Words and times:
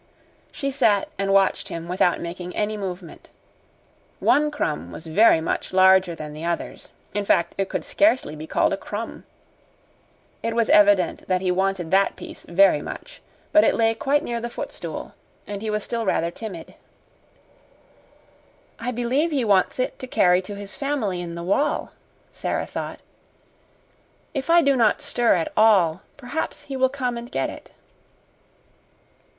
She 0.51 0.71
sat 0.71 1.09
and 1.19 1.31
watched 1.31 1.67
him 1.69 1.87
without 1.87 2.19
making 2.19 2.55
any 2.55 2.75
movement. 2.75 3.29
One 4.19 4.49
crumb 4.49 4.91
was 4.91 5.05
very 5.05 5.39
much 5.41 5.73
larger 5.73 6.15
than 6.15 6.33
the 6.33 6.43
others 6.43 6.89
in 7.13 7.23
fact, 7.23 7.53
it 7.55 7.69
could 7.69 7.85
scarcely 7.85 8.35
be 8.35 8.47
called 8.47 8.73
a 8.73 8.77
crumb. 8.77 9.25
It 10.41 10.55
was 10.55 10.71
evident 10.71 11.27
that 11.27 11.41
he 11.41 11.51
wanted 11.51 11.91
that 11.91 12.15
piece 12.15 12.45
very 12.45 12.81
much, 12.81 13.21
but 13.51 13.63
it 13.63 13.75
lay 13.75 13.93
quite 13.93 14.23
near 14.23 14.41
the 14.41 14.49
footstool 14.49 15.13
and 15.45 15.61
he 15.61 15.69
was 15.69 15.83
still 15.83 16.03
rather 16.03 16.31
timid. 16.31 16.73
"I 18.79 18.89
believe 18.89 19.29
he 19.29 19.45
wants 19.45 19.77
it 19.77 19.99
to 19.99 20.07
carry 20.07 20.41
to 20.41 20.55
his 20.55 20.75
family 20.75 21.21
in 21.21 21.35
the 21.35 21.43
wall," 21.43 21.91
Sara 22.31 22.65
thought. 22.65 23.01
"If 24.33 24.49
I 24.49 24.63
do 24.63 24.75
not 24.75 24.99
stir 24.99 25.35
at 25.35 25.51
all, 25.55 26.01
perhaps 26.17 26.63
he 26.63 26.75
will 26.75 26.89
come 26.89 27.17
and 27.19 27.31
get 27.31 27.51
it." 27.51 27.69